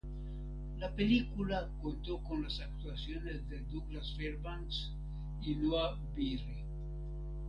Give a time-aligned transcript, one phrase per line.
[0.79, 4.93] La película contó con las actuaciones de Douglas Fairbanks
[5.43, 6.65] y Noah Beery.